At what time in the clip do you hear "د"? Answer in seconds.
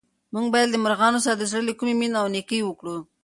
1.37-1.43